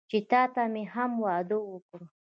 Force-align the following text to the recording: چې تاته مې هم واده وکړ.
چې 0.09 0.17
تاته 0.29 0.63
مې 0.73 0.83
هم 0.93 1.11
واده 1.23 1.57
وکړ. 1.71 2.01